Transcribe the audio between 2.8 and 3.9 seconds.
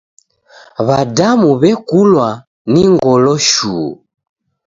ngolo shuu!